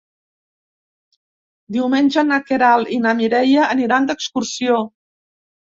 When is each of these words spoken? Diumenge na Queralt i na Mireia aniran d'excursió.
Diumenge 1.77 2.25
na 2.31 2.41
Queralt 2.49 2.93
i 2.97 3.01
na 3.05 3.15
Mireia 3.21 3.69
aniran 3.79 4.11
d'excursió. 4.13 4.85